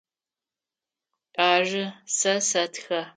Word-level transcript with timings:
Ары, 1.49 1.83
сэ 2.15 2.33
сэтхэ. 2.49 3.01